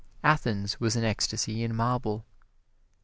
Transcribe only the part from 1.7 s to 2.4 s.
marble.